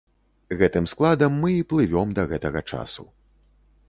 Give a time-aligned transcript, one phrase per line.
[0.59, 3.07] Гэтым складам мы і плывём да гэтага часу.